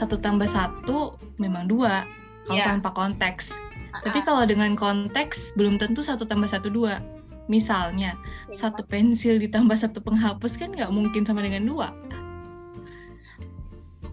[0.00, 2.08] satu tambah satu memang dua
[2.48, 2.66] kalau Iya.
[2.72, 3.52] tanpa konteks.
[3.92, 6.96] Ah, Tapi kalau dengan konteks belum tentu satu tambah satu dua.
[7.52, 8.14] Misalnya
[8.48, 11.90] satu pensil ditambah satu penghapus kan nggak mungkin sama dengan dua,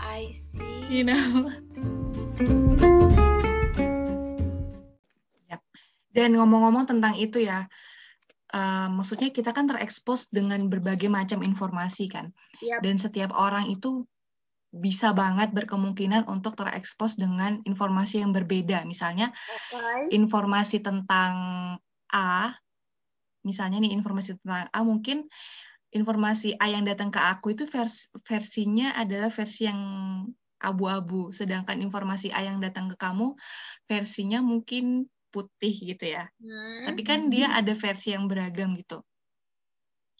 [0.01, 0.89] I see.
[0.89, 1.53] you know.
[5.47, 5.61] Yap.
[6.11, 7.69] Dan ngomong-ngomong tentang itu ya,
[8.51, 12.81] eh, maksudnya kita kan terekspos dengan berbagai macam informasi kan, Yap.
[12.81, 14.01] dan setiap orang itu
[14.77, 18.85] bisa banget berkemungkinan untuk terekspos dengan informasi yang berbeda.
[18.85, 19.33] Misalnya
[19.73, 20.13] Oke.
[20.13, 21.33] informasi tentang
[22.13, 22.55] A,
[23.43, 25.27] misalnya nih informasi tentang A mungkin
[25.91, 29.81] informasi A yang datang ke aku itu vers- versinya adalah versi yang
[30.57, 33.37] abu-abu, sedangkan informasi A yang datang ke kamu
[33.85, 36.25] versinya mungkin putih gitu ya.
[36.41, 36.91] Hmm.
[36.91, 39.03] Tapi kan dia ada versi yang beragam gitu.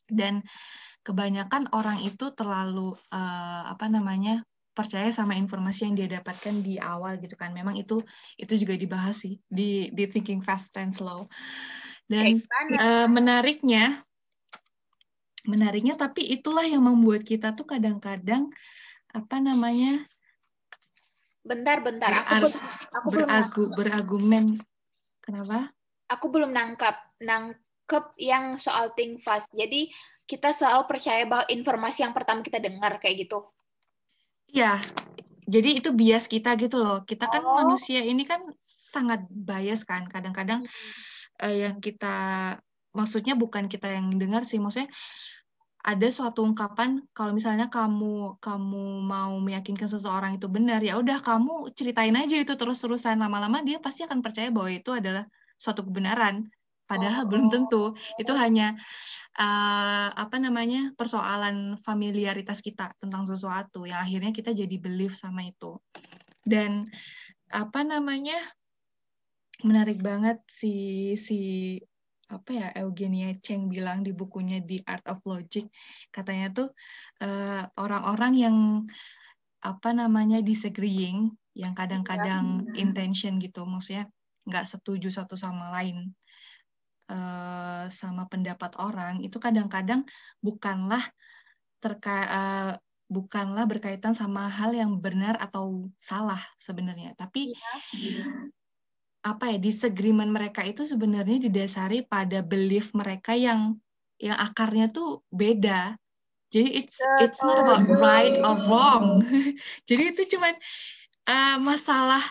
[0.08, 0.40] Dan
[1.08, 4.44] kebanyakan orang itu terlalu eh, apa namanya
[4.76, 7.56] percaya sama informasi yang dia dapatkan di awal gitu kan.
[7.56, 8.04] Memang itu
[8.36, 11.32] itu juga dibahas sih di di Thinking Fast and Slow.
[12.12, 12.44] Dan
[12.76, 14.04] eh, menariknya
[15.48, 18.52] menariknya tapi itulah yang membuat kita tuh kadang-kadang
[19.16, 20.04] apa namanya
[21.48, 22.12] Bentar, bentar.
[22.12, 22.54] Aku berar- belum,
[22.92, 24.46] aku belum, beragu beragumen.
[25.24, 25.72] Kenapa?
[26.08, 29.48] aku belum nangkap, nangkep yang soal think fast.
[29.52, 29.92] Jadi
[30.28, 33.48] kita selalu percaya bahwa informasi yang pertama kita dengar kayak gitu.
[34.52, 34.80] Iya,
[35.48, 37.04] jadi itu bias kita gitu loh.
[37.08, 37.56] Kita kan Oh.
[37.64, 40.08] manusia ini kan sangat bias kan.
[40.08, 40.68] Kadang-kadang
[41.44, 42.16] eh, yang kita
[42.96, 44.90] maksudnya bukan kita yang dengar sih, maksudnya
[45.88, 51.72] ada suatu ungkapan kalau misalnya kamu kamu mau meyakinkan seseorang itu benar, ya udah kamu
[51.78, 55.24] ceritain aja itu terus-terusan lama-lama dia pasti akan percaya bahwa itu adalah
[55.56, 56.52] suatu kebenaran.
[56.88, 57.30] Padahal Oh.
[57.30, 57.84] belum tentu.
[58.20, 58.76] Itu hanya
[59.38, 65.78] eh, apa namanya persoalan familiaritas kita tentang sesuatu yang akhirnya kita jadi belief sama itu.
[66.42, 66.90] Dan
[67.54, 68.38] apa namanya
[69.64, 71.40] menarik banget si si
[72.28, 75.70] apa ya Eugenia Cheng bilang di bukunya The Art of Logic.
[76.12, 76.70] Katanya tuh
[77.24, 78.58] eh, orang-orang yang
[79.62, 84.06] apa namanya disagreeing yang kadang-kadang intention gitu maksudnya
[84.46, 86.14] nggak setuju satu sama lain
[87.12, 90.04] eh, sama pendapat orang itu kadang-kadang
[90.44, 91.04] bukanlah
[91.80, 92.74] terka eh,
[93.08, 97.56] bukanlah berkaitan sama hal yang benar atau salah sebenarnya tapi
[99.28, 103.76] apa ya disagreement mereka itu sebenarnya didasari pada belief mereka yang
[104.18, 106.00] yang akarnya tuh beda.
[106.48, 109.20] Jadi it's it's not about right or wrong.
[109.90, 110.56] Jadi itu cuman
[111.28, 112.24] uh, masalah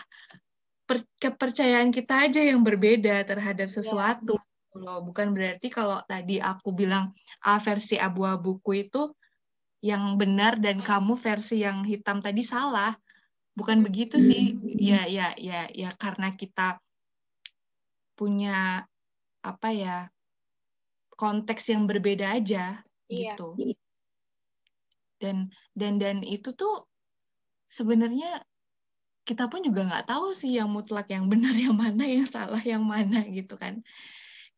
[0.89, 4.41] per- kepercayaan kita aja yang berbeda terhadap sesuatu.
[4.75, 9.13] Loh, bukan berarti kalau tadi aku bilang A versi abu-abuku itu
[9.79, 12.97] yang benar dan kamu versi yang hitam tadi salah.
[13.55, 14.57] Bukan begitu sih.
[14.77, 16.81] Ya ya ya ya karena kita
[18.17, 18.83] punya
[19.45, 19.97] apa ya
[21.13, 23.39] konteks yang berbeda aja Iya.
[23.39, 23.77] gitu
[25.17, 26.85] dan dan dan itu tuh
[27.73, 28.45] sebenarnya
[29.27, 32.85] kita pun juga nggak tahu sih yang mutlak yang benar yang mana yang salah yang
[32.85, 33.81] mana gitu kan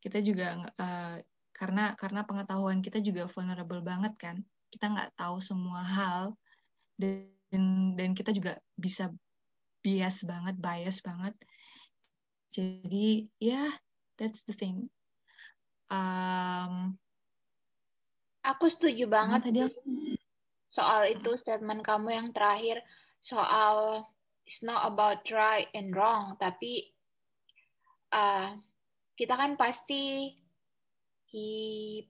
[0.00, 1.16] kita juga eh,
[1.52, 4.36] karena karena pengetahuan kita juga vulnerable banget kan.
[4.72, 6.34] Kita nggak tahu semua hal
[6.96, 7.28] dan
[7.96, 9.12] dan kita juga bisa
[9.84, 11.34] bias banget bias banget.
[12.50, 13.70] Jadi ya
[14.16, 14.88] that's the thing.
[15.90, 16.96] Um,
[18.40, 20.16] Aku setuju banget tadi sih
[20.70, 22.80] soal itu statement kamu yang terakhir.
[23.20, 24.06] Soal
[24.48, 26.88] it's not about right and wrong, tapi
[28.14, 28.56] uh,
[29.20, 30.32] kita kan pasti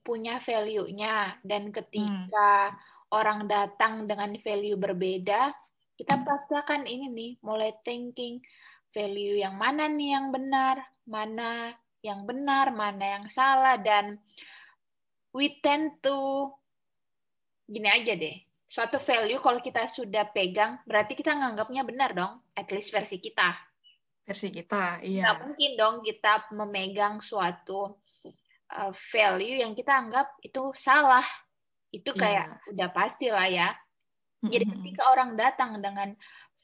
[0.07, 2.79] punya value-nya dan ketika
[3.11, 5.51] orang datang dengan value berbeda,
[5.99, 8.39] kita pasti akan ini nih mulai thinking
[8.95, 14.17] value yang mana nih yang benar, mana yang benar, mana yang salah dan
[15.35, 16.49] we tend to
[17.67, 18.39] gini aja deh.
[18.71, 23.70] Suatu value kalau kita sudah pegang, berarti kita nganggapnya benar dong, at least versi kita.
[24.31, 27.99] Versi kita iya Nggak mungkin dong kita memegang suatu
[28.71, 31.27] uh, value yang kita anggap itu salah.
[31.91, 33.69] Itu kayak udah pasti lah ya.
[34.41, 34.75] Jadi Mm-mm.
[34.79, 36.15] ketika orang datang dengan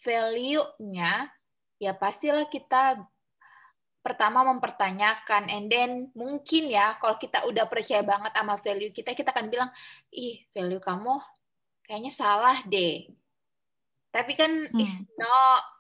[0.07, 1.29] value-nya,
[1.83, 3.03] ya pastilah kita
[4.07, 9.35] pertama mempertanyakan, and then mungkin ya kalau kita udah percaya banget sama value kita, kita
[9.35, 9.71] akan bilang,
[10.15, 11.19] ih value kamu
[11.83, 13.11] kayaknya salah deh.
[14.15, 14.79] Tapi kan Hmm.
[14.81, 15.76] it's not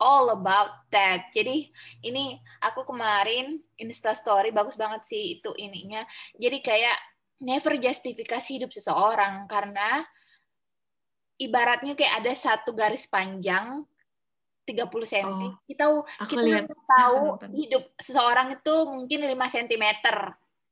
[0.00, 1.28] all about that.
[1.36, 1.68] Jadi
[2.02, 6.02] ini aku kemarin Insta story bagus banget sih itu ininya.
[6.40, 6.96] Jadi kayak
[7.44, 10.02] never justifikasi hidup seseorang karena
[11.40, 13.84] ibaratnya kayak ada satu garis panjang
[14.68, 15.26] 30 cm.
[15.26, 15.84] Oh, kita
[16.28, 16.66] kita lihat.
[16.68, 19.86] tahu hidup seseorang itu mungkin 5 cm.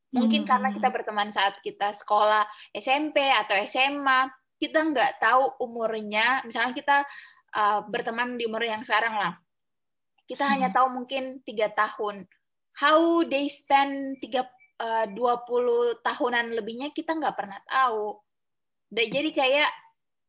[0.08, 0.48] Mungkin hmm.
[0.48, 6.44] karena kita berteman saat kita sekolah SMP atau SMA, kita nggak tahu umurnya.
[6.48, 6.96] Misalnya kita
[7.54, 9.34] uh, berteman di umur yang sekarang lah.
[10.28, 10.52] Kita hmm.
[10.56, 12.28] hanya tahu mungkin tiga tahun.
[12.78, 14.46] How they spend tiga
[14.78, 18.18] uh, 20 tahunan lebihnya kita nggak pernah tahu.
[18.88, 19.70] Dan jadi kayak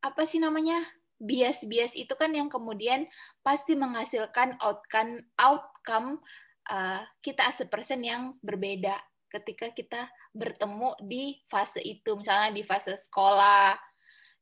[0.03, 0.83] apa sih namanya?
[1.19, 3.03] bias-bias itu kan yang kemudian
[3.43, 6.23] pasti menghasilkan outcome outcome
[6.71, 8.95] uh, kita as a person yang berbeda
[9.29, 13.77] ketika kita bertemu di fase itu misalnya di fase sekolah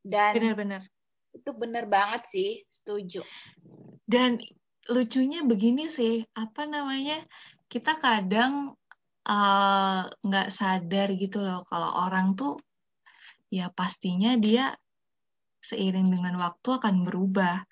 [0.05, 0.81] dan benar-benar
[1.33, 3.21] itu benar banget sih setuju.
[4.07, 4.39] Dan
[4.87, 7.19] lucunya begini sih apa namanya
[7.67, 8.71] kita kadang
[9.27, 12.55] eh, nggak uh, sadar gitu loh kalau orang tuh
[13.51, 14.75] ya pastinya dia
[15.63, 17.63] seiring dengan waktu akan berubah.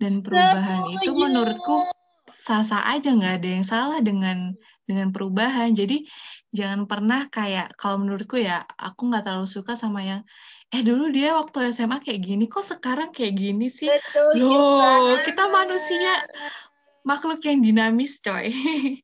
[0.00, 1.84] Dan perubahan itu menurutku
[2.24, 4.56] sah-sah aja nggak ada yang salah dengan
[4.88, 5.76] dengan perubahan.
[5.76, 6.08] Jadi
[6.50, 10.22] jangan pernah kayak kalau menurutku ya aku nggak terlalu suka sama yang
[10.70, 15.44] eh dulu dia waktu SMA kayak gini kok sekarang kayak gini sih Betul, loh kita
[15.50, 16.12] manusia
[17.02, 18.54] makhluk yang dinamis coy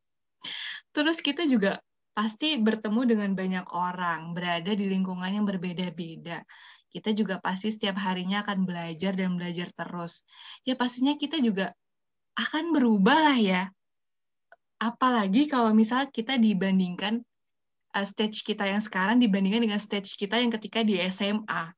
[0.94, 1.82] terus kita juga
[2.16, 6.46] pasti bertemu dengan banyak orang berada di lingkungan yang berbeda-beda
[6.96, 10.24] kita juga pasti setiap harinya akan belajar dan belajar terus.
[10.64, 11.76] Ya pastinya kita juga
[12.40, 13.62] akan berubah lah ya.
[14.80, 17.20] Apalagi kalau misal kita dibandingkan
[17.96, 21.72] uh, stage kita yang sekarang dibandingkan dengan stage kita yang ketika di SMA.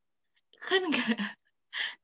[0.58, 1.38] Kan nggak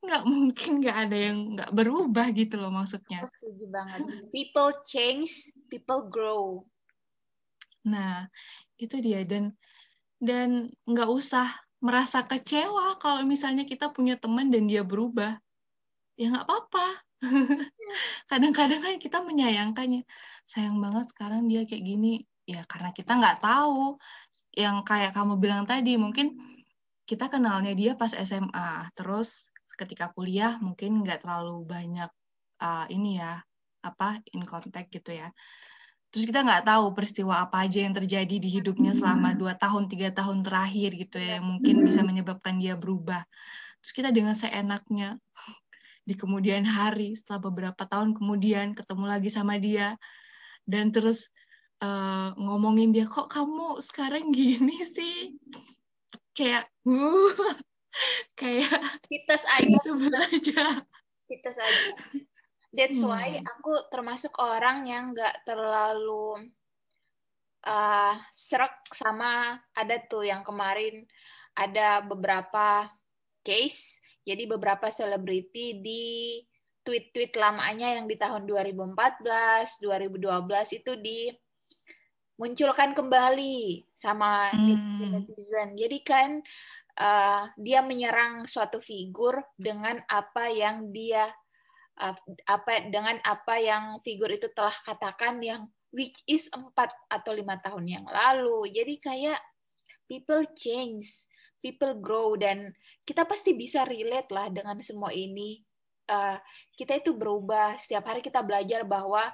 [0.07, 3.27] nggak mungkin nggak ada yang nggak berubah gitu loh maksudnya.
[3.27, 3.99] Setuju banget.
[4.31, 6.63] People change, people grow.
[7.83, 8.31] Nah,
[8.79, 9.51] itu dia dan
[10.23, 11.51] dan nggak usah
[11.83, 15.37] merasa kecewa kalau misalnya kita punya teman dan dia berubah.
[16.15, 16.87] Ya nggak apa-apa.
[18.31, 20.07] Kadang-kadang kan kita menyayangkannya.
[20.47, 22.23] Sayang banget sekarang dia kayak gini.
[22.45, 23.97] Ya karena kita nggak tahu.
[24.55, 26.37] Yang kayak kamu bilang tadi, mungkin
[27.03, 28.89] kita kenalnya dia pas SMA.
[28.95, 32.09] Terus ketika kuliah mungkin nggak terlalu banyak
[32.63, 33.43] uh, ini ya,
[33.83, 35.29] apa in contact gitu ya.
[36.15, 40.15] Terus kita nggak tahu peristiwa apa aja yang terjadi di hidupnya selama dua tahun tiga
[40.15, 43.27] tahun terakhir gitu ya yang mungkin bisa menyebabkan dia berubah.
[43.83, 45.19] Terus kita dengan seenaknya
[46.07, 49.99] di kemudian hari setelah beberapa tahun kemudian ketemu lagi sama dia.
[50.63, 51.29] Dan terus
[51.81, 55.35] uh, ngomongin dia kok kamu sekarang gini sih?
[56.35, 57.33] Kayak uh,
[58.39, 59.91] kayak kita aja.
[60.31, 60.63] aja.
[61.25, 61.91] Kita aja.
[62.75, 63.07] That's hmm.
[63.07, 66.51] why aku termasuk orang yang nggak terlalu
[67.63, 71.07] uh, serak sama ada tuh yang kemarin
[71.55, 72.91] ada beberapa
[73.41, 76.05] case, jadi beberapa selebriti di
[76.85, 80.91] tweet-tweet lamanya yang di tahun 2014, 2012 itu
[82.35, 85.07] dimunculkan kembali sama hmm.
[85.07, 85.79] netizen.
[85.79, 86.43] Jadi kan
[86.99, 91.31] uh, dia menyerang suatu figur dengan apa yang dia
[92.43, 97.87] apa dengan apa yang figur itu telah katakan yang which is empat atau lima tahun
[97.87, 98.67] yang lalu.
[98.75, 99.39] Jadi kayak
[100.03, 101.07] people change,
[101.63, 102.75] people grow dan
[103.07, 105.63] kita pasti bisa relate lah dengan semua ini.
[106.05, 106.35] Uh,
[106.75, 109.31] kita itu berubah setiap hari kita belajar bahwa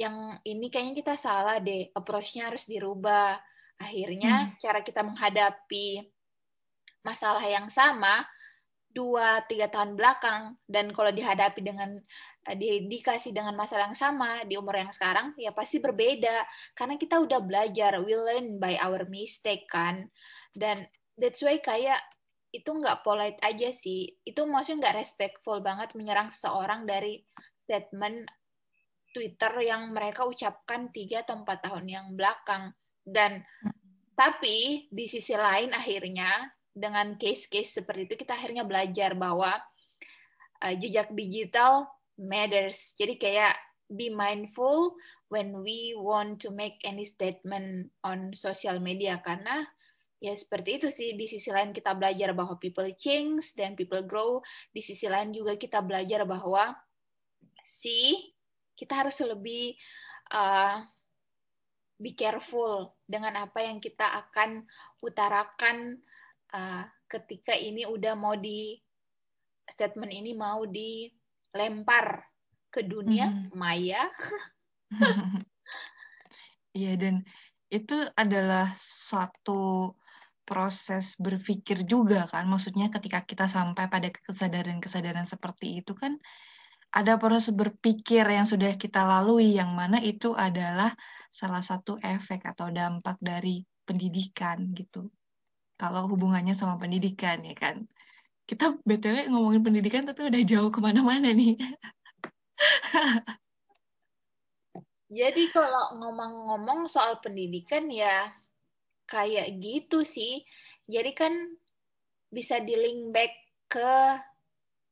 [0.00, 3.36] yang ini kayaknya kita salah deh, approach-nya harus dirubah.
[3.76, 4.56] Akhirnya hmm.
[4.56, 6.08] cara kita menghadapi
[7.04, 8.24] masalah yang sama
[8.90, 11.94] dua tiga tahun belakang dan kalau dihadapi dengan
[12.50, 16.42] eh, di, dikasih dengan masalah yang sama di umur yang sekarang ya pasti berbeda
[16.74, 20.10] karena kita udah belajar we learn by our mistake kan
[20.58, 22.02] dan that's why kayak
[22.50, 27.22] itu nggak polite aja sih itu maksudnya nggak respectful banget menyerang seseorang dari
[27.62, 28.26] statement
[29.10, 32.74] Twitter yang mereka ucapkan tiga atau empat tahun yang belakang.
[33.02, 33.42] Dan
[34.14, 39.58] tapi di sisi lain akhirnya dengan case-case seperti itu kita akhirnya belajar bahwa
[40.62, 41.88] uh, jejak digital
[42.20, 42.94] matters.
[42.94, 43.56] Jadi kayak
[43.90, 44.94] be mindful
[45.32, 49.18] when we want to make any statement on social media.
[49.18, 49.66] Karena
[50.22, 54.38] ya seperti itu sih di sisi lain kita belajar bahwa people change dan people grow.
[54.70, 56.76] Di sisi lain juga kita belajar bahwa
[57.66, 58.30] si
[58.80, 59.76] kita harus lebih
[60.32, 60.80] uh,
[62.00, 64.64] be careful dengan apa yang kita akan
[65.04, 66.00] utarakan
[66.56, 68.80] uh, ketika ini udah mau di
[69.68, 72.24] statement ini mau dilempar
[72.72, 73.52] ke dunia hmm.
[73.52, 74.08] maya.
[76.70, 77.26] Iya dan
[77.66, 79.94] itu adalah suatu
[80.46, 82.46] proses berpikir juga kan.
[82.46, 86.18] Maksudnya ketika kita sampai pada kesadaran-kesadaran seperti itu kan
[86.90, 90.90] ada proses berpikir yang sudah kita lalui yang mana itu adalah
[91.30, 95.06] salah satu efek atau dampak dari pendidikan gitu.
[95.78, 97.86] Kalau hubungannya sama pendidikan ya kan.
[98.44, 101.54] Kita BTW ngomongin pendidikan tapi udah jauh ke mana-mana nih.
[105.10, 108.34] Jadi kalau ngomong-ngomong soal pendidikan ya
[109.06, 110.42] kayak gitu sih.
[110.90, 111.30] Jadi kan
[112.30, 113.30] bisa di link back
[113.70, 113.90] ke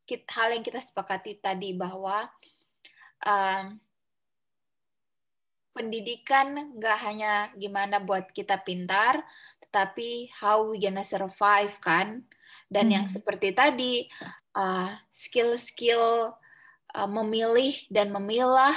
[0.08, 2.24] hal yang kita sepakati tadi bahwa
[3.22, 3.76] um,
[5.76, 9.22] pendidikan nggak hanya gimana buat kita pintar,
[9.62, 12.24] tetapi how we gonna survive kan.
[12.68, 12.94] Dan hmm.
[12.94, 14.08] yang seperti tadi
[14.58, 16.34] uh, skill-skill
[16.96, 18.74] uh, memilih dan memilah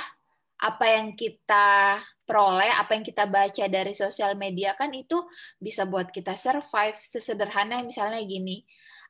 [0.61, 5.25] apa yang kita peroleh, apa yang kita baca dari sosial media kan itu
[5.57, 6.95] bisa buat kita survive.
[7.01, 8.61] Sesederhana misalnya gini,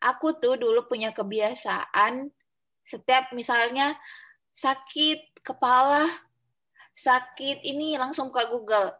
[0.01, 2.27] aku tuh dulu punya kebiasaan
[2.83, 3.95] setiap misalnya
[4.57, 6.09] sakit kepala,
[6.97, 8.91] sakit ini langsung ke Google.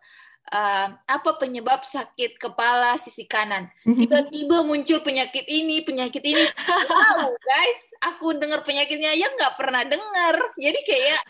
[0.51, 3.69] Uh, apa penyebab sakit kepala sisi kanan?
[3.85, 3.97] Mhm.
[3.97, 6.43] Tiba-tiba muncul penyakit ini, penyakit ini.
[6.89, 10.35] Wow, guys, aku dengar penyakitnya aja nggak pernah dengar.
[10.57, 11.21] Jadi kayak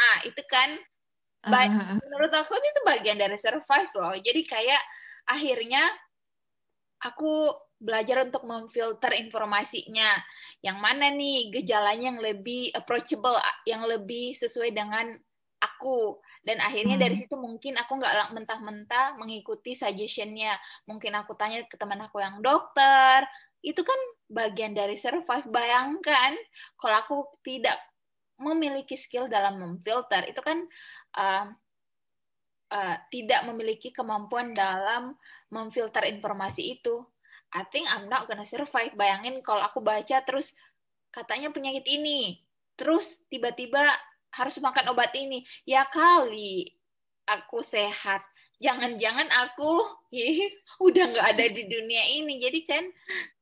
[0.00, 0.70] Nah, itu kan
[1.44, 4.16] uh, menurut aku itu bagian dari survive loh.
[4.16, 4.82] Jadi kayak
[5.28, 5.84] akhirnya
[7.04, 10.20] aku belajar untuk memfilter informasinya.
[10.60, 13.34] Yang mana nih gejalanya yang lebih approachable,
[13.64, 15.08] yang lebih sesuai dengan
[15.58, 16.20] aku.
[16.44, 17.04] Dan akhirnya hmm.
[17.04, 20.54] dari situ mungkin aku nggak mentah-mentah mengikuti suggestionnya.
[20.84, 23.24] Mungkin aku tanya ke teman aku yang dokter.
[23.64, 25.48] Itu kan bagian dari survive.
[25.48, 26.36] Bayangkan
[26.76, 27.76] kalau aku tidak
[28.40, 30.64] memiliki skill dalam memfilter itu kan
[31.20, 31.44] uh,
[32.72, 35.12] uh, tidak memiliki kemampuan dalam
[35.52, 37.04] memfilter informasi itu.
[37.50, 38.94] I think I'm not gonna survive.
[38.94, 40.54] Bayangin kalau aku baca terus
[41.10, 42.38] katanya penyakit ini,
[42.78, 43.82] terus tiba-tiba
[44.30, 45.42] harus makan obat ini.
[45.66, 46.78] Ya kali
[47.26, 48.22] aku sehat.
[48.60, 49.72] Jangan-jangan aku
[50.14, 50.46] ya,
[50.78, 52.38] udah nggak ada di dunia ini.
[52.38, 52.84] Jadi kan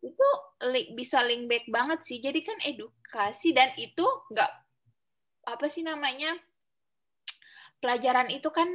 [0.00, 0.28] itu
[0.96, 2.18] bisa link back banget sih.
[2.24, 4.52] Jadi kan edukasi dan itu nggak
[5.48, 6.36] apa sih namanya
[7.80, 8.68] pelajaran itu kan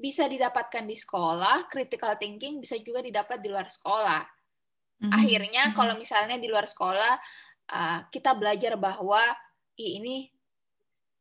[0.00, 4.24] bisa didapatkan di sekolah, critical thinking bisa juga didapat di luar sekolah.
[5.04, 5.12] Mm-hmm.
[5.12, 5.76] Akhirnya mm-hmm.
[5.76, 7.12] kalau misalnya di luar sekolah
[7.68, 9.20] uh, kita belajar bahwa
[9.76, 10.32] ini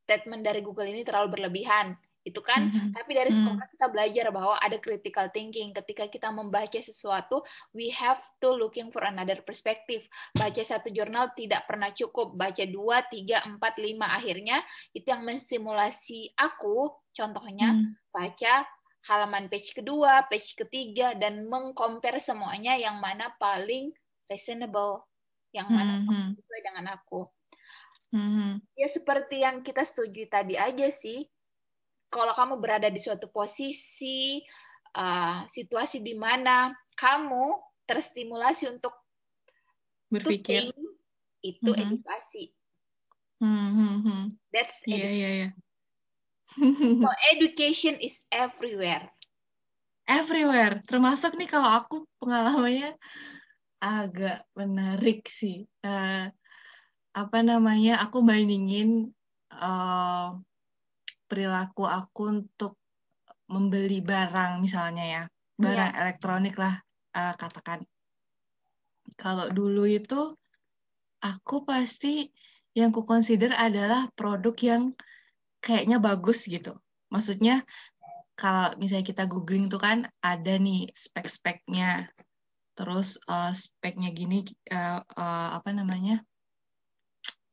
[0.07, 1.93] statement dari Google ini terlalu berlebihan
[2.27, 2.91] itu kan mm-hmm.
[2.91, 3.73] tapi dari sekolah mm-hmm.
[3.79, 7.39] kita belajar bahwa ada critical thinking ketika kita membaca sesuatu
[7.71, 10.03] we have to looking for another perspective
[10.35, 14.59] baca satu jurnal tidak pernah cukup baca dua tiga empat lima akhirnya
[14.91, 18.11] itu yang menstimulasi aku contohnya mm.
[18.11, 18.67] baca
[19.07, 23.95] halaman page kedua page ketiga dan mengcompare semuanya yang mana paling
[24.27, 25.07] reasonable
[25.55, 26.35] yang mana mm-hmm.
[26.35, 27.25] sesuai dengan aku
[28.11, 28.51] mm-hmm.
[28.75, 31.23] ya seperti yang kita setuju tadi aja sih
[32.09, 34.41] kalau kamu berada di suatu posisi
[34.97, 38.93] uh, situasi di mana kamu terstimulasi untuk
[40.09, 40.89] berpikir think,
[41.45, 41.83] itu mm -hmm.
[41.85, 42.43] edukasi.
[43.39, 43.69] Mm
[44.03, 44.21] -hmm.
[44.51, 45.51] That's yeah, yeah, yeah.
[46.99, 49.09] so education is everywhere.
[50.09, 52.97] Everywhere, termasuk nih kalau aku pengalamannya
[53.77, 55.69] agak menarik sih.
[55.85, 56.33] Uh,
[57.13, 58.01] apa namanya?
[58.09, 59.13] Aku bandingin
[59.53, 60.33] uh,
[61.29, 62.81] perilaku aku untuk
[63.47, 65.23] membeli barang misalnya ya.
[65.55, 66.01] Barang yeah.
[66.01, 66.81] elektronik lah
[67.13, 67.85] uh, katakan.
[69.13, 70.33] Kalau dulu itu
[71.21, 72.29] aku pasti
[72.73, 74.83] yang ku consider adalah produk yang
[75.61, 76.77] kayaknya bagus gitu.
[77.13, 77.65] Maksudnya
[78.39, 82.07] kalau misalnya kita googling tuh kan ada nih spek-speknya.
[82.77, 86.23] Terus uh, speknya gini uh, uh, apa namanya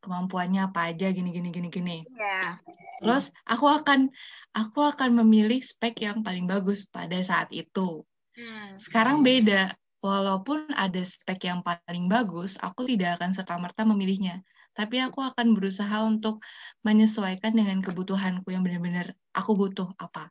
[0.07, 1.99] kemampuannya apa aja gini gini gini gini.
[2.15, 2.63] Yeah.
[3.03, 4.09] Terus aku akan
[4.55, 8.07] aku akan memilih spek yang paling bagus pada saat itu.
[8.39, 8.79] Hmm.
[8.79, 9.75] Sekarang beda.
[10.05, 14.47] Walaupun ada spek yang paling bagus, aku tidak akan serta-merta memilihnya.
[14.77, 16.45] Tapi aku akan berusaha untuk
[16.85, 20.31] menyesuaikan dengan kebutuhanku yang benar-benar aku butuh apa.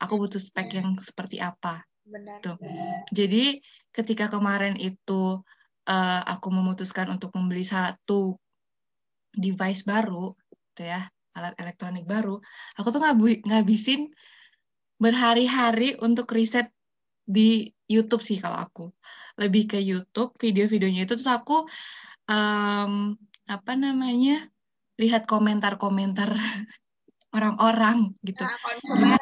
[0.00, 1.84] Aku butuh spek yang seperti apa.
[2.06, 2.38] Benar.
[2.40, 2.56] Tuh.
[3.10, 5.42] Jadi ketika kemarin itu
[5.88, 8.38] uh, aku memutuskan untuk membeli satu
[9.34, 10.34] device baru,
[10.72, 12.38] gitu ya, alat elektronik baru,
[12.78, 13.02] aku tuh
[13.44, 14.14] ngabisin
[14.98, 16.70] berhari-hari untuk riset
[17.26, 18.84] di YouTube sih kalau aku.
[19.36, 21.66] Lebih ke YouTube, video-videonya itu terus aku
[22.30, 23.18] um,
[23.50, 24.48] apa namanya?
[24.94, 26.30] lihat komentar-komentar
[27.36, 28.46] orang-orang gitu.
[28.46, 29.18] Nah, konsumen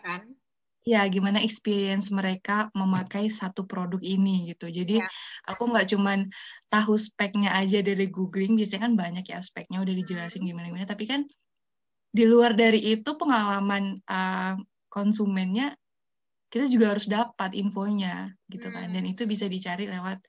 [0.00, 0.22] kan?
[0.84, 4.68] Ya gimana experience mereka memakai satu produk ini gitu.
[4.68, 5.08] Jadi ya.
[5.48, 6.28] aku nggak cuman
[6.68, 10.48] tahu speknya aja dari googling, biasanya kan banyak ya speknya udah dijelasin hmm.
[10.52, 10.86] gimana gimana.
[10.86, 11.20] Tapi kan
[12.14, 14.54] di luar dari itu pengalaman uh,
[14.92, 15.74] konsumennya
[16.52, 18.92] kita juga harus dapat infonya gitu kan.
[18.92, 19.30] Dan itu hmm.
[19.32, 20.20] bisa dicari lewat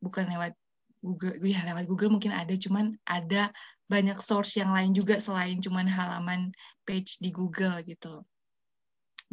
[0.00, 0.56] bukan lewat
[1.04, 3.52] Google, ya lewat Google mungkin ada, cuman ada
[3.84, 6.48] banyak source yang lain juga selain cuman halaman
[6.88, 8.24] page di Google gitu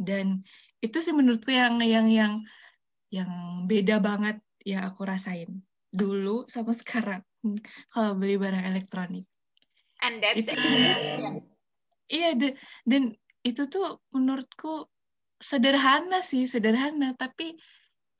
[0.02, 0.42] dan
[0.82, 2.32] itu sih menurutku yang yang yang
[3.14, 3.30] yang
[3.70, 5.62] beda banget yang aku rasain
[5.94, 7.22] dulu sama sekarang
[7.92, 9.26] kalau beli barang elektronik.
[10.02, 10.66] And that's itu
[12.12, 12.36] Iya,
[12.84, 14.84] dan itu tuh menurutku
[15.40, 17.56] sederhana sih, sederhana, tapi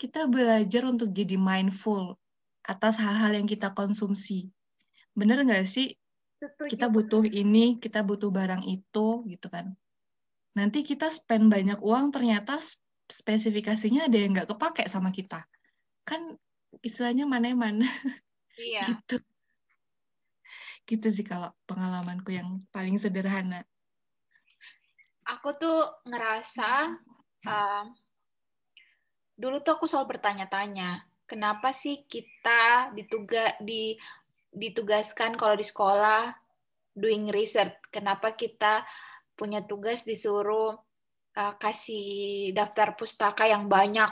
[0.00, 2.16] kita belajar untuk jadi mindful
[2.64, 4.48] atas hal-hal yang kita konsumsi.
[5.12, 5.92] Bener nggak sih?
[6.40, 9.76] Kita butuh ini, kita butuh barang itu, gitu kan
[10.52, 12.61] nanti kita spend banyak uang ternyata
[13.09, 15.44] spesifikasinya ada yang nggak kepake sama kita.
[16.04, 16.37] Kan
[16.80, 17.85] istilahnya mana-mana
[18.61, 18.88] iya.
[18.88, 19.21] Gitu.
[20.88, 23.64] Gitu sih kalau pengalamanku yang paling sederhana.
[25.28, 26.99] Aku tuh ngerasa
[27.47, 27.85] uh,
[29.38, 33.97] dulu tuh aku selalu bertanya-tanya kenapa sih kita dituga di
[34.52, 36.37] ditugaskan kalau di sekolah
[36.92, 37.73] doing research?
[37.88, 38.85] Kenapa kita
[39.42, 40.78] punya tugas disuruh
[41.34, 44.06] uh, kasih daftar pustaka yang banyak.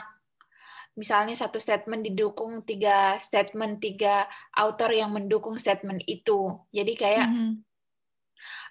[0.99, 4.27] Misalnya satu statement didukung tiga statement, tiga
[4.59, 6.51] author yang mendukung statement itu.
[6.75, 7.51] Jadi kayak mm -hmm.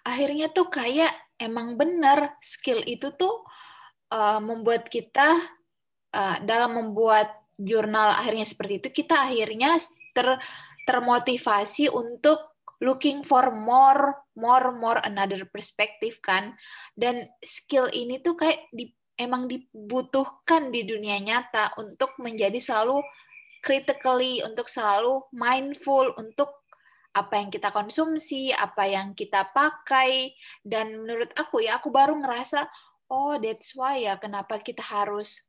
[0.04, 1.08] akhirnya tuh kayak
[1.40, 3.40] emang benar skill itu tuh
[4.12, 5.40] uh, membuat kita
[6.12, 9.76] uh, dalam membuat jurnal akhirnya seperti itu kita akhirnya
[10.16, 10.40] ter
[10.88, 12.49] termotivasi untuk
[12.80, 16.56] looking for more more more another perspective kan.
[16.96, 23.04] Dan skill ini tuh kayak di, emang dibutuhkan di dunia nyata untuk menjadi selalu
[23.60, 26.64] critically untuk selalu mindful untuk
[27.10, 30.32] apa yang kita konsumsi apa yang kita pakai.
[30.64, 32.64] Dan menurut aku ya aku baru ngerasa
[33.12, 35.42] oh that's why ya kenapa kita harus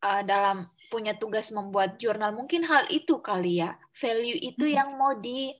[0.00, 2.36] uh, dalam punya tugas membuat jurnal.
[2.36, 3.74] Mungkin hal itu kali ya.
[3.98, 5.52] Value itu yang mau di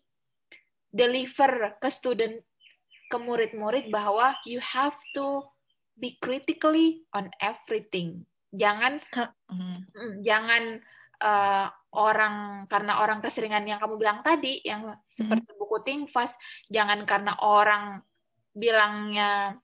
[0.95, 2.39] deliver ke student
[3.11, 5.43] ke murid-murid bahwa you have to
[5.99, 8.23] be critically on everything.
[8.55, 10.23] Jangan hmm.
[10.23, 10.79] jangan
[11.19, 15.59] uh, orang karena orang keseringan yang kamu bilang tadi yang seperti hmm.
[15.59, 16.39] buku Think Fast,
[16.71, 18.03] jangan karena orang
[18.55, 19.59] bilangnya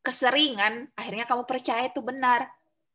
[0.00, 2.48] keseringan akhirnya kamu percaya itu benar.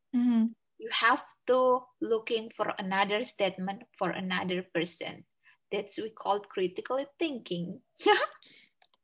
[0.09, 0.49] Hmm.
[0.81, 5.21] You have to looking for another statement for another person.
[5.71, 7.79] That's we call critical thinking.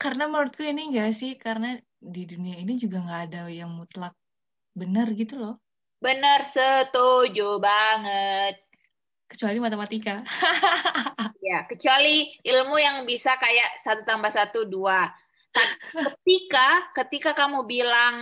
[0.03, 4.13] karena menurutku ini enggak sih, karena di dunia ini juga nggak ada yang mutlak
[4.75, 5.55] benar gitu loh.
[5.97, 8.61] Benar, setuju banget.
[9.25, 10.21] Kecuali matematika.
[11.49, 15.09] ya, kecuali ilmu yang bisa kayak satu tambah satu dua.
[16.21, 18.15] ketika ketika kamu bilang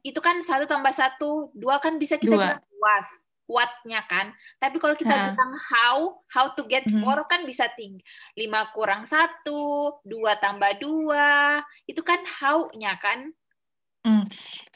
[0.00, 2.40] itu kan satu tambah satu dua kan bisa kita dua.
[2.56, 2.62] bilang
[3.48, 4.36] what-nya kan.
[4.60, 5.24] Tapi kalau kita ha.
[5.32, 7.02] bilang how, how to get mm -hmm.
[7.02, 7.98] four kan bisa tiga,
[8.36, 13.32] lima kurang satu, dua tambah dua, itu kan how-nya kan.
[14.04, 14.24] Hmm.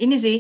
[0.01, 0.37] Ini sih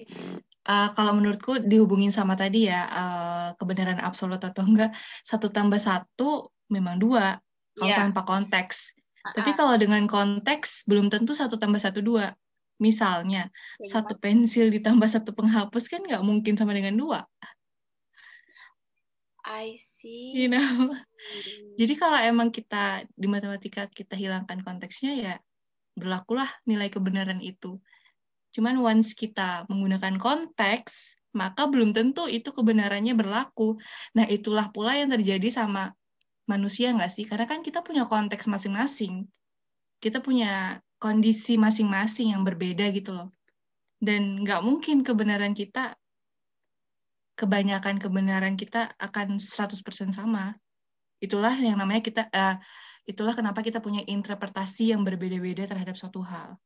[0.66, 4.90] uh, kalau menurutku dihubungin sama tadi ya uh, kebenaran absolut atau enggak
[5.23, 7.38] satu tambah satu memang dua
[7.79, 8.01] kalau yeah.
[8.01, 8.97] tanpa konteks.
[9.23, 9.35] Uh -uh.
[9.38, 12.35] Tapi kalau dengan konteks belum tentu satu tambah satu dua.
[12.83, 13.47] Misalnya
[13.87, 17.23] satu pensil ditambah satu penghapus kan nggak mungkin sama dengan dua.
[19.42, 20.35] I see.
[20.35, 20.94] You know.
[21.81, 25.35] Jadi kalau emang kita di matematika kita hilangkan konteksnya ya
[25.98, 27.83] berlakulah nilai kebenaran itu.
[28.52, 33.81] Cuman once kita menggunakan konteks, maka belum tentu itu kebenarannya berlaku.
[34.16, 35.96] Nah, itulah pula yang terjadi sama
[36.44, 37.24] manusia nggak sih?
[37.24, 39.24] Karena kan kita punya konteks masing-masing.
[39.98, 43.28] Kita punya kondisi masing-masing yang berbeda gitu loh.
[44.02, 45.96] Dan nggak mungkin kebenaran kita
[47.37, 50.57] kebanyakan kebenaran kita akan 100% sama.
[51.23, 52.57] Itulah yang namanya kita uh,
[53.09, 56.59] itulah kenapa kita punya interpretasi yang berbeda-beda terhadap suatu hal.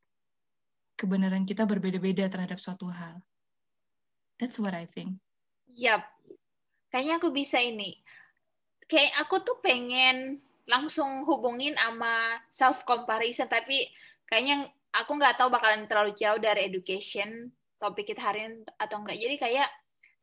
[0.96, 3.20] Kebenaran kita berbeda-beda terhadap suatu hal.
[4.40, 5.20] That's what I think.
[5.76, 6.08] Yap.
[6.88, 8.00] Kayaknya aku bisa ini.
[8.88, 13.86] Kayak aku tuh pengen langsung hubungin sama self comparison tapi
[14.26, 19.20] kayaknya aku nggak tahu bakalan terlalu jauh dari education topik kita hari ini atau enggak.
[19.20, 19.68] Jadi kayak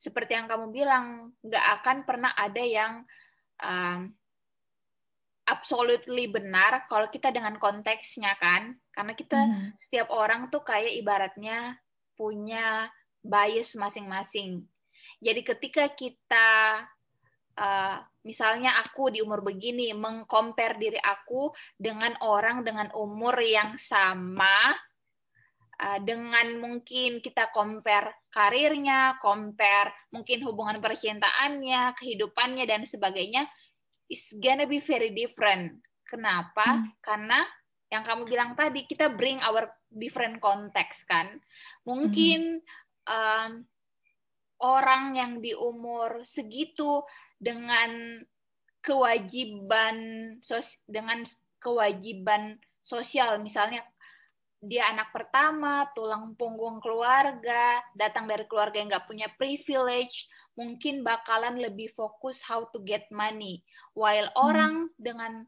[0.04, 3.08] seperti yang kamu bilang, nggak akan pernah ada yang
[3.64, 4.12] um,
[5.48, 9.80] absolutely benar kalau kita dengan konteksnya kan, karena kita hmm.
[9.80, 11.80] setiap orang tuh kayak ibaratnya
[12.20, 12.92] punya
[13.24, 14.68] bias masing-masing.
[15.24, 16.84] Jadi ketika kita
[17.56, 24.76] uh, misalnya aku di umur begini mengcompare diri aku dengan orang dengan umur yang sama
[25.80, 33.46] uh, dengan mungkin kita compare karirnya, compare mungkin hubungan percintaannya, kehidupannya dan sebagainya
[34.10, 35.78] is gonna be very different.
[36.04, 36.82] Kenapa?
[36.82, 36.90] Hmm.
[36.98, 37.46] Karena
[37.94, 41.38] yang kamu bilang tadi kita bring our different context kan.
[41.86, 43.06] Mungkin hmm.
[43.06, 43.52] um,
[44.66, 47.06] orang yang di umur segitu
[47.38, 48.18] dengan
[48.84, 49.96] kewajiban
[50.44, 51.24] sos dengan
[51.62, 53.80] kewajiban sosial misalnya
[54.64, 61.60] dia anak pertama, tulang punggung keluarga, datang dari keluarga yang nggak punya privilege, mungkin bakalan
[61.60, 63.60] lebih fokus how to get money.
[63.92, 64.40] While hmm.
[64.40, 65.44] orang dengan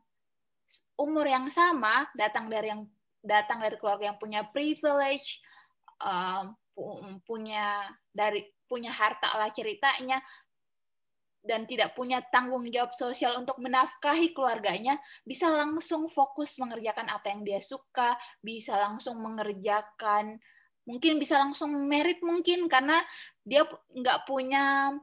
[1.00, 2.84] umur yang sama, datang dari yang
[3.24, 5.40] datang dari keluarga yang punya privilege,
[6.04, 6.52] uh,
[7.24, 10.20] punya dari punya harta lah ceritanya,
[11.46, 17.46] dan tidak punya tanggung jawab sosial untuk menafkahi keluarganya, bisa langsung fokus mengerjakan apa yang
[17.46, 20.42] dia suka, bisa langsung mengerjakan,
[20.90, 23.02] mungkin bisa langsung merit mungkin karena
[23.46, 24.98] dia nggak punya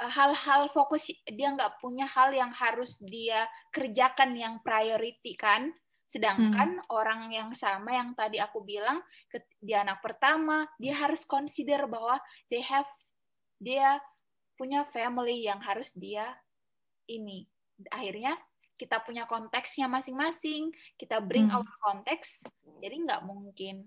[0.00, 5.72] eh, hal-hal fokus, dia nggak punya hal yang harus dia kerjakan yang priority kan.
[6.08, 6.88] Sedangkan hmm.
[6.88, 9.04] orang yang sama yang tadi aku bilang,
[9.60, 12.16] dia anak pertama, dia harus consider bahwa
[12.48, 12.88] they have
[13.60, 14.00] dia
[14.58, 16.34] punya family yang harus dia
[17.06, 17.46] ini.
[17.94, 18.34] Akhirnya
[18.74, 21.62] kita punya konteksnya masing-masing, kita bring hmm.
[21.62, 22.42] our konteks,
[22.82, 23.86] jadi nggak mungkin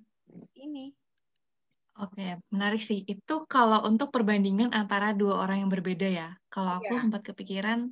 [0.55, 0.95] ini.
[1.99, 3.03] Oke, menarik sih.
[3.03, 6.29] Itu kalau untuk perbandingan antara dua orang yang berbeda ya.
[6.47, 7.01] Kalau aku yeah.
[7.03, 7.91] sempat kepikiran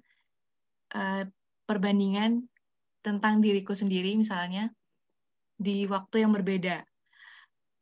[0.96, 1.24] uh,
[1.68, 2.48] perbandingan
[3.04, 4.72] tentang diriku sendiri misalnya
[5.60, 6.84] di waktu yang berbeda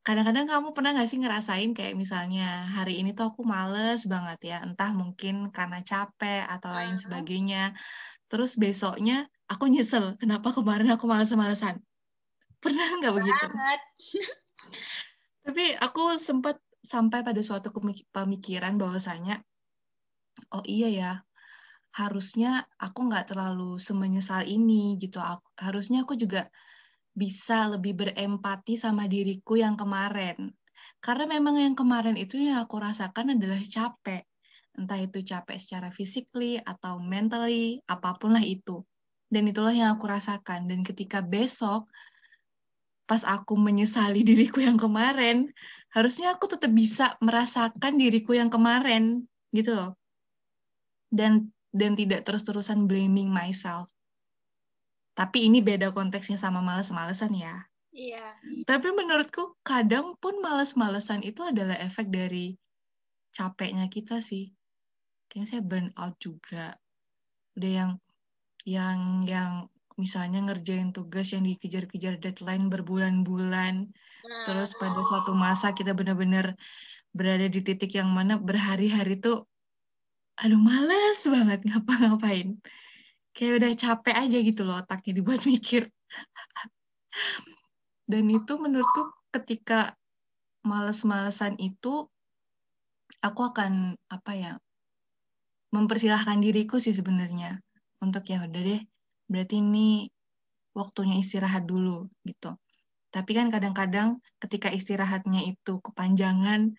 [0.07, 4.57] kadang-kadang kamu pernah nggak sih ngerasain kayak misalnya hari ini tuh aku males banget ya,
[4.63, 7.75] entah mungkin karena capek atau lain sebagainya.
[8.31, 11.83] Terus besoknya aku nyesel, kenapa kemarin aku males-malesan?
[12.63, 13.45] Pernah nggak begitu?
[13.51, 13.81] Banget.
[15.43, 16.55] Tapi aku sempat
[16.87, 17.67] sampai pada suatu
[18.15, 19.43] pemikiran bahwasanya,
[20.55, 21.11] oh iya ya,
[21.91, 25.19] harusnya aku nggak terlalu semenyesal ini gitu.
[25.19, 26.47] Aku, harusnya aku juga
[27.17, 30.53] bisa lebih berempati sama diriku yang kemarin.
[31.01, 34.21] Karena memang yang kemarin itu yang aku rasakan adalah capek.
[34.77, 38.85] Entah itu capek secara physically atau mentally, apa pun lah itu.
[39.25, 40.69] Dan itulah yang aku rasakan.
[40.69, 41.89] Dan ketika besok,
[43.09, 45.49] pas aku menyesali diriku yang kemarin,
[45.97, 49.97] harusnya aku tetap bisa merasakan diriku yang kemarin, gitu loh.
[51.09, 53.89] Dan dan tidak terus-terusan blaming myself.
[55.17, 57.65] Tapi ini beda konteksnya sama males-malesan ya.
[57.89, 58.37] Iya.
[58.69, 62.53] Tapi menurutku kadang pun males-malesan itu adalah efek dari
[63.33, 64.53] capeknya kita sih.
[65.25, 66.77] Kayaknya saya burn out juga.
[67.57, 67.91] Udah yang
[68.69, 69.51] yang yang
[69.97, 73.89] misalnya ngerjain tugas yang dikejar-kejar deadline berbulan-bulan.
[73.89, 74.45] Nah.
[74.45, 76.53] Terus pada suatu masa kita benar-benar
[77.17, 79.49] berada di titik yang mana berhari-hari tuh
[80.37, 82.61] aduh males banget ngapa-ngapain
[83.37, 85.93] kayak udah capek aja gitu loh otaknya dibuat mikir.
[88.09, 89.93] Dan itu menurutku ketika
[90.65, 92.09] males-malesan itu
[93.21, 94.53] aku akan apa ya
[95.69, 97.61] mempersilahkan diriku sih sebenarnya
[98.01, 98.81] untuk ya udah deh
[99.27, 100.07] berarti ini
[100.73, 102.55] waktunya istirahat dulu gitu.
[103.11, 106.73] Tapi kan kadang-kadang ketika istirahatnya itu kepanjangan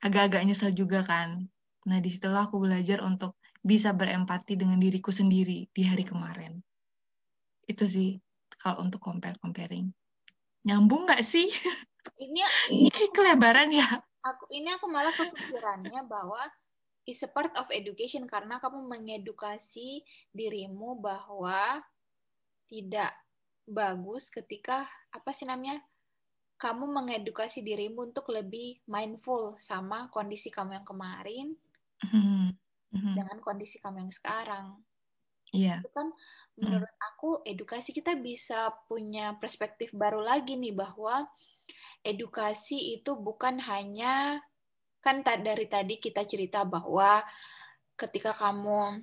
[0.00, 1.50] agak-agak nyesel juga kan.
[1.88, 6.60] Nah di situlah aku belajar untuk bisa berempati dengan diriku sendiri di hari kemarin.
[7.68, 8.16] Itu sih
[8.56, 9.92] kalau untuk compare comparing.
[10.64, 11.48] Nyambung nggak sih?
[12.16, 12.40] Ini
[12.88, 14.00] ini kelebaran ya.
[14.24, 16.40] Aku ini aku malah kepikirannya bahwa
[17.08, 21.80] is a part of education karena kamu mengedukasi dirimu bahwa
[22.68, 23.16] tidak
[23.64, 25.80] bagus ketika apa sih namanya
[26.60, 31.46] kamu mengedukasi dirimu untuk lebih mindful sama kondisi kamu yang kemarin
[32.04, 32.52] hmm
[32.90, 34.66] hmm dengan kondisi kamu yang sekarang.
[35.50, 35.66] Iya.
[35.66, 35.78] Yeah.
[35.82, 36.08] Itu kan
[36.60, 37.08] menurut mm.
[37.14, 41.26] aku edukasi kita bisa punya perspektif baru lagi nih bahwa
[42.02, 44.42] edukasi itu bukan hanya
[45.00, 47.24] kan dari tadi kita cerita bahwa
[47.96, 49.00] ketika kamu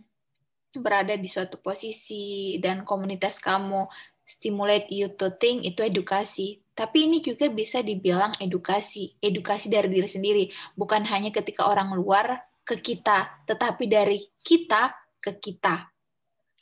[0.77, 3.89] berada di suatu posisi dan komunitas kamu
[4.27, 6.61] stimulate you to think itu edukasi.
[6.77, 10.43] Tapi ini juga bisa dibilang edukasi, edukasi dari diri sendiri,
[10.77, 14.91] bukan hanya ketika orang luar ke kita, tetapi dari kita
[15.23, 15.87] ke kita.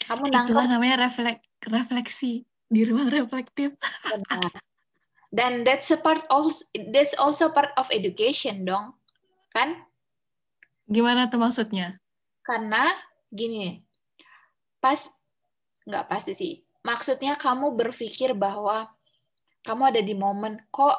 [0.06, 0.54] Kamu nangkep?
[0.54, 3.74] Itulah namanya reflek, refleksi di ruang reflektif.
[5.34, 6.62] Dan that's a part also
[6.94, 8.94] that's also part of education dong.
[9.50, 9.82] kan?
[10.86, 11.98] Gimana tuh maksudnya?
[12.46, 12.92] Karena
[13.34, 13.82] gini,
[14.78, 15.10] pas
[15.88, 16.54] nggak pasti sih.
[16.86, 18.94] Maksudnya kamu berpikir bahwa
[19.66, 20.94] kamu ada di momen kok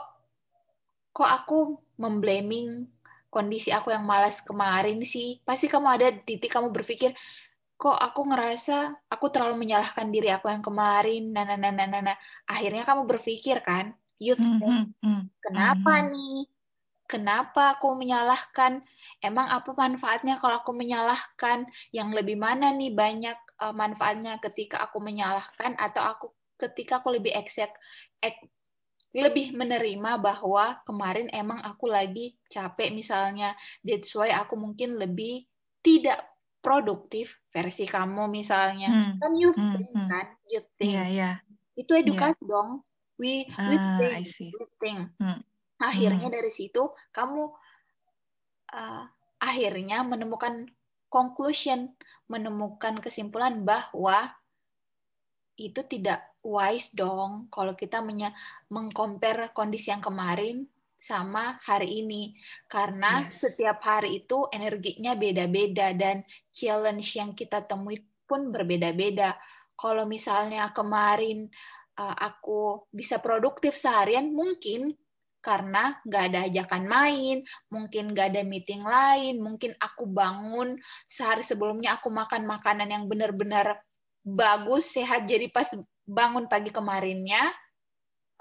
[1.15, 2.91] kok aku memblaming
[3.29, 5.41] kondisi aku yang malas kemarin sih.
[5.43, 7.13] Pasti kamu ada titik kamu berpikir
[7.77, 11.31] kok aku ngerasa aku terlalu menyalahkan diri aku yang kemarin.
[11.31, 12.03] Nah, nah, nah, nah, nah.
[12.13, 12.17] nah.
[12.49, 15.21] Akhirnya kamu berpikir kan, you think, mm -hmm.
[15.45, 16.13] kenapa mm -hmm.
[16.17, 16.41] nih?
[17.07, 18.83] Kenapa aku menyalahkan?
[19.23, 21.71] Emang apa manfaatnya kalau aku menyalahkan?
[21.95, 26.27] Yang lebih mana nih banyak uh, manfaatnya ketika aku menyalahkan atau aku
[26.59, 27.77] ketika aku lebih accept,
[29.17, 33.57] lebih menerima bahwa kemarin emang aku lagi capek misalnya.
[33.81, 35.49] That's why aku mungkin lebih
[35.81, 36.21] tidak
[36.61, 38.93] produktif versi kamu misalnya.
[38.93, 39.13] Hmm.
[39.17, 40.09] Kan you hmm, think hmm.
[40.11, 40.95] kan, you think.
[41.01, 41.35] Yeah, yeah.
[41.79, 42.51] Itu edukasi yeah.
[42.51, 42.71] dong.
[43.17, 45.01] We we ah, think, we think.
[45.17, 45.41] Hmm.
[45.81, 46.37] Akhirnya hmm.
[46.37, 47.49] dari situ kamu
[48.77, 49.03] uh,
[49.41, 50.69] akhirnya menemukan
[51.09, 51.97] conclusion,
[52.29, 54.37] menemukan kesimpulan bahwa
[55.57, 57.99] itu tidak wise dong kalau kita
[58.71, 60.63] mengcompare kondisi yang kemarin
[60.97, 62.35] sama hari ini
[62.71, 63.47] karena yes.
[63.47, 66.23] setiap hari itu energinya beda-beda dan
[66.55, 69.39] challenge yang kita temui pun berbeda-beda.
[69.77, 71.47] Kalau misalnya kemarin
[72.01, 74.97] uh, aku bisa produktif seharian mungkin
[75.45, 77.37] karena nggak ada ajakan main,
[77.71, 80.75] mungkin nggak ada meeting lain, mungkin aku bangun
[81.07, 83.79] sehari sebelumnya aku makan makanan yang benar-benar
[84.27, 85.71] bagus, sehat, jadi pas
[86.07, 87.51] bangun pagi kemarinnya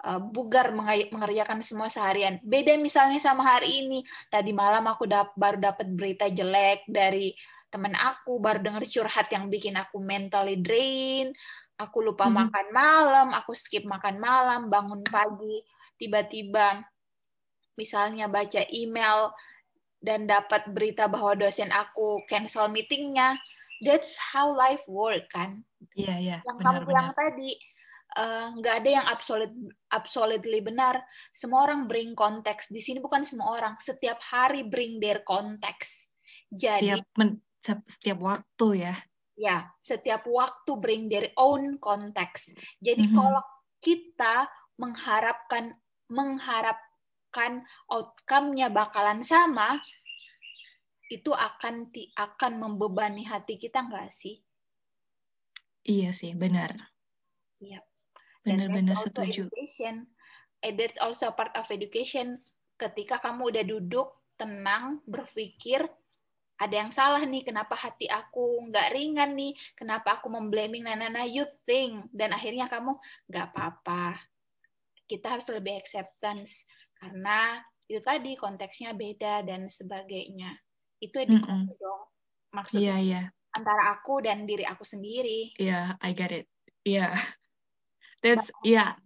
[0.06, 0.69] uh, bugar
[1.12, 2.38] mengerjakan semua seharian.
[2.45, 3.99] Beda misalnya sama hari ini,
[4.30, 7.34] tadi malam aku dap baru dapat berita jelek dari
[7.73, 11.36] teman aku, baru dengar curhat yang bikin aku mentally drain,
[11.75, 12.39] aku lupa mm -hmm.
[12.47, 15.60] makan malam, aku skip makan malam, bangun pagi,
[15.99, 16.86] tiba-tiba
[17.75, 19.36] misalnya baca email
[19.99, 23.36] dan dapat berita bahwa dosen aku cancel meetingnya,
[23.81, 25.63] that's how life work kan?
[25.95, 26.29] Iya yeah, iya.
[26.29, 27.49] Yeah, yang benar, kamu bilang tadi
[28.15, 29.51] eh, nggak uh, ada yang absolut
[29.91, 31.01] absolutely benar.
[31.35, 32.71] Semua orang bring konteks.
[32.71, 33.73] Di sini bukan semua orang.
[33.81, 36.07] Setiap hari bring their konteks.
[36.47, 37.29] Jadi setiap, men,
[37.63, 38.95] setiap waktu ya.
[39.35, 42.55] Ya, setiap waktu bring their own konteks.
[42.79, 43.19] Jadi mm -hmm.
[43.19, 43.43] kalau
[43.83, 44.47] kita
[44.79, 45.75] mengharapkan
[46.07, 46.79] mengharap
[47.35, 49.75] akan outcome-nya bakalan sama,
[51.09, 54.41] itu akan akan membebani hati kita nggak sih?
[55.85, 56.73] Iya sih, benar.
[57.61, 57.85] Iya.
[58.41, 59.49] Benar-benar setuju.
[59.49, 60.09] Education.
[60.65, 62.41] And eh, that's also part of education.
[62.81, 65.85] Ketika kamu udah duduk tenang, berpikir
[66.55, 71.45] ada yang salah nih, kenapa hati aku nggak ringan nih, kenapa aku memblaming nana you
[71.67, 72.95] think, dan akhirnya kamu
[73.29, 74.17] nggak apa-apa.
[75.05, 76.65] Kita harus lebih acceptance
[76.97, 80.64] karena itu tadi konteksnya beda dan sebagainya.
[81.05, 81.81] Itu edukasi mm -hmm.
[81.81, 82.03] dong.
[82.55, 83.25] Maksudnya yeah, yeah.
[83.55, 85.53] antara aku dan diri aku sendiri.
[85.59, 86.45] Yeah, I get it.
[86.83, 87.19] Yeah.
[88.23, 88.97] That's yeah.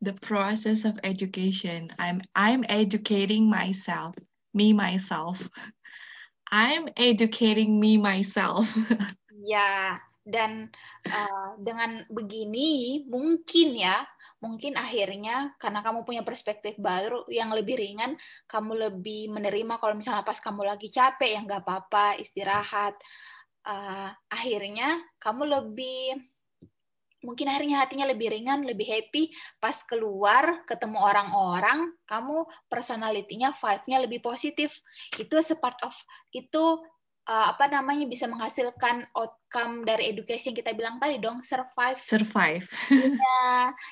[0.00, 1.92] The process of education.
[2.00, 4.16] I'm I'm educating myself,
[4.56, 5.44] me myself.
[6.50, 8.66] I'm educating me myself.
[9.52, 10.68] ya, dan
[11.08, 14.04] uh, dengan begini mungkin ya
[14.40, 20.24] mungkin akhirnya karena kamu punya perspektif baru yang lebih ringan kamu lebih menerima kalau misalnya
[20.24, 22.94] pas kamu lagi capek ya nggak apa-apa istirahat
[23.64, 26.20] uh, akhirnya kamu lebih
[27.20, 29.28] mungkin akhirnya hatinya lebih ringan, lebih happy
[29.60, 34.72] pas keluar ketemu orang-orang, kamu personalitinya vibe-nya lebih positif.
[35.20, 35.92] Itu part of
[36.32, 36.80] itu
[37.28, 42.64] uh, apa namanya bisa menghasilkan outcome dari education yang kita bilang tadi dong survive survive.
[42.88, 43.42] in a,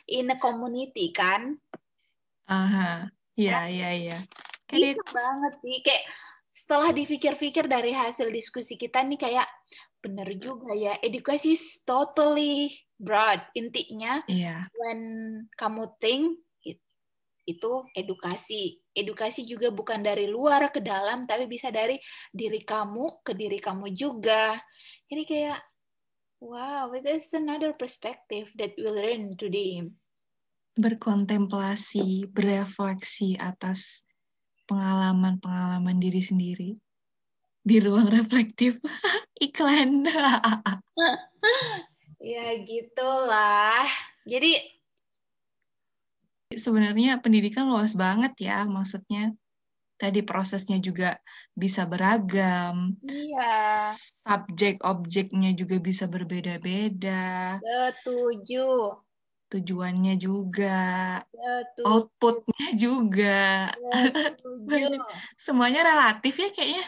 [0.09, 1.59] in a community kan?
[2.49, 3.12] Aha.
[3.38, 4.19] Iya iya iya.
[4.69, 5.77] Bisa banget sih.
[5.85, 6.05] Kayak
[6.53, 9.49] setelah dipikir-pikir dari hasil diskusi kita nih kayak
[9.99, 13.41] bener juga ya edukasi is totally broad.
[13.55, 14.67] Intinya yeah.
[14.75, 15.01] when
[15.55, 16.43] kamu think
[17.49, 18.77] itu edukasi.
[18.93, 21.97] Edukasi juga bukan dari luar ke dalam, tapi bisa dari
[22.29, 24.61] diri kamu ke diri kamu juga.
[25.09, 25.61] Jadi kayak,
[26.45, 29.81] wow, it is another perspective that we learn today.
[30.77, 34.05] Berkontemplasi, berefleksi atas
[34.69, 36.71] pengalaman-pengalaman diri sendiri
[37.65, 38.77] di ruang reflektif.
[39.47, 40.05] Iklan.
[42.33, 43.89] ya gitulah.
[44.29, 44.78] Jadi
[46.59, 49.33] sebenarnya pendidikan luas banget ya, maksudnya
[49.99, 51.18] tadi prosesnya juga
[51.59, 52.94] bisa beragam.
[53.03, 53.94] Iya.
[54.23, 57.59] Subjek objeknya juga bisa berbeda-beda.
[57.59, 58.99] Setuju.
[59.49, 61.25] tujuannya juga,
[61.73, 61.85] tuh.
[61.88, 63.73] outputnya juga.
[63.81, 65.01] Setuju.
[65.40, 66.85] Semuanya relatif ya kayaknya.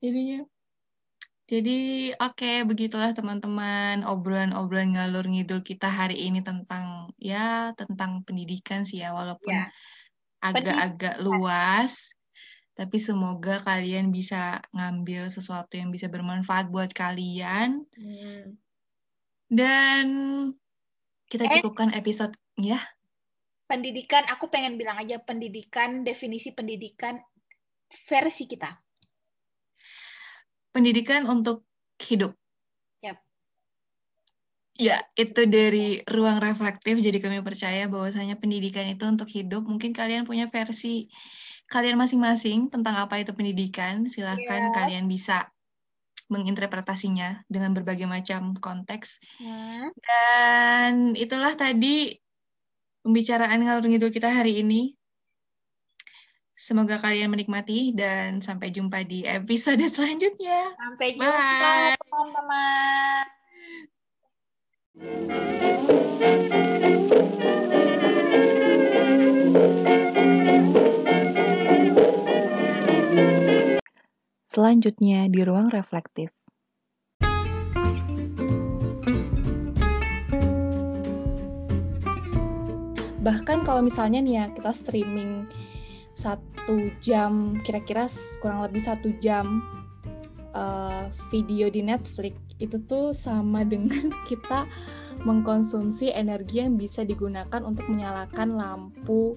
[0.00, 0.48] Jadinya.
[1.52, 9.04] Jadi oke begitulah teman-teman obrolan-obrolan ngalur ngidul kita hari ini tentang ya tentang pendidikan sih
[9.04, 9.68] ya walaupun Ya.
[10.40, 12.08] agak-agak luas
[12.72, 18.56] tapi semoga kalian bisa ngambil sesuatu yang bisa bermanfaat buat kalian Hmm.
[19.52, 20.06] dan
[21.28, 21.60] kita Eh.
[21.60, 22.80] cukupkan episode ya
[23.68, 27.16] Pendidikan, aku pengen bilang aja pendidikan, definisi pendidikan
[28.04, 28.68] versi kita.
[30.72, 31.62] Pendidikan untuk
[32.00, 32.34] hidup.
[33.04, 33.20] Yap.
[34.76, 36.98] Ya, itu dari ruang reflektif.
[36.98, 39.62] Jadi kami percaya bahwasanya pendidikan itu untuk hidup.
[39.68, 41.12] Mungkin kalian punya versi
[41.68, 44.08] kalian masing-masing tentang apa itu pendidikan.
[44.08, 44.74] Silahkan Iya.
[44.74, 45.52] kalian bisa
[46.32, 49.20] menginterpretasinya dengan berbagai macam konteks.
[49.36, 49.92] Hmm.
[49.92, 52.16] Dan itulah tadi
[53.04, 54.96] pembicaraan ngalur ngidul kita hari ini.
[56.62, 60.70] Semoga kalian menikmati dan sampai jumpa di episode selanjutnya.
[60.78, 61.98] Sampai jumpa, Bye.
[61.98, 63.24] teman-teman.
[74.46, 76.30] Selanjutnya di ruang reflektif.
[83.18, 85.50] Bahkan kalau misalnya nih ya kita streaming
[86.12, 86.51] satu
[87.02, 88.06] jam, kira-kira
[88.38, 89.62] kurang lebih satu jam
[90.54, 94.66] eh, video di Netflix itu tuh sama dengan kita
[95.22, 99.36] mengkonsumsi energi yang bisa digunakan untuk menyalakan lampu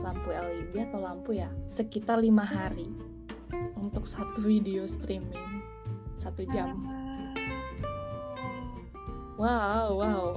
[0.00, 2.88] lampu LED atau lampu ya sekitar lima hari
[3.76, 5.60] untuk satu video streaming
[6.20, 6.76] satu jam.
[9.40, 10.36] Wow, wow.